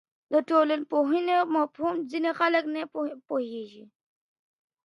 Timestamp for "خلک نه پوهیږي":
2.39-3.83